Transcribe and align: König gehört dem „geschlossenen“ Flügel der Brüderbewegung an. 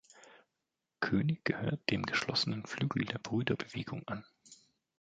König 0.99 1.45
gehört 1.45 1.91
dem 1.91 2.01
„geschlossenen“ 2.07 2.65
Flügel 2.65 3.05
der 3.05 3.19
Brüderbewegung 3.19 4.01
an. 4.07 4.25